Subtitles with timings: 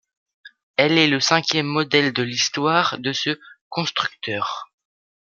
[0.77, 4.71] Elle est le cinquième modèle de l'histoire de ce constructeur.